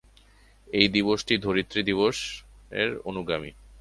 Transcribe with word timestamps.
এই 0.67 0.87
দিবসটি 0.87 1.33
ধরিত্রী 1.37 1.81
দিবসের 1.83 2.89
অনুগামী। 3.03 3.51